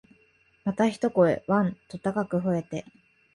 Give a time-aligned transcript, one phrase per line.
[0.65, 2.85] また一声、わん、と高く吠えて、